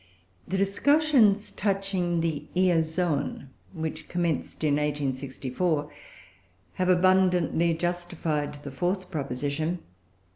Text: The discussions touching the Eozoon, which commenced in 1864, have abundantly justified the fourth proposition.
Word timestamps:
The 0.47 0.57
discussions 0.57 1.51
touching 1.51 2.21
the 2.21 2.47
Eozoon, 2.55 3.49
which 3.71 4.07
commenced 4.09 4.63
in 4.63 4.73
1864, 4.77 5.91
have 6.73 6.89
abundantly 6.89 7.75
justified 7.75 8.63
the 8.63 8.71
fourth 8.71 9.11
proposition. 9.11 9.77